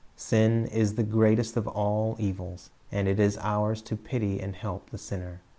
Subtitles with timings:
[0.17, 4.89] Sin is the greatest of all evils, and it is ours to pity and help
[4.89, 5.41] the sinner.